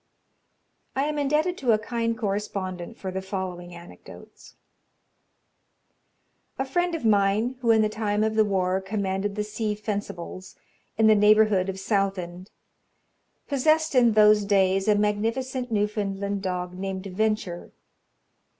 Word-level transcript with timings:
I 0.95 1.03
am 1.03 1.19
indebted 1.19 1.59
to 1.59 1.73
a 1.73 1.77
kind 1.77 2.17
correspondent 2.17 2.97
for 2.97 3.11
the 3.11 3.21
following 3.21 3.75
anecdotes: 3.75 4.55
"A 6.57 6.65
friend 6.65 6.95
of 6.95 7.05
mine, 7.05 7.57
who 7.59 7.69
in 7.69 7.83
the 7.83 7.87
time 7.87 8.23
of 8.23 8.33
the 8.33 8.43
war 8.43 8.81
commanded 8.81 9.35
the 9.35 9.43
Sea 9.43 9.75
Fencibles, 9.75 10.55
in 10.97 11.05
the 11.05 11.13
neighbourhood 11.13 11.69
of 11.69 11.79
Southend, 11.79 12.49
possessed 13.47 13.93
in 13.93 14.13
those 14.13 14.43
days 14.43 14.87
a 14.87 14.95
magnificent 14.95 15.71
Newfoundland 15.71 16.41
dog, 16.41 16.73
named 16.73 17.05
Venture. 17.05 17.71